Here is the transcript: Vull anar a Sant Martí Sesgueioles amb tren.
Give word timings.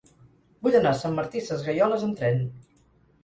Vull 0.67 0.77
anar 0.77 0.93
a 0.95 0.99
Sant 1.01 1.13
Martí 1.19 1.43
Sesgueioles 1.49 2.05
amb 2.07 2.19
tren. 2.23 2.41